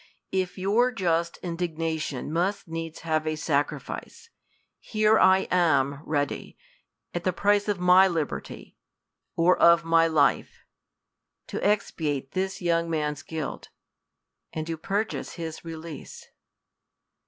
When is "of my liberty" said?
7.67-8.79